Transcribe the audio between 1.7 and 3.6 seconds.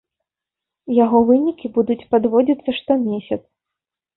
будуць падводзіцца штомесяц.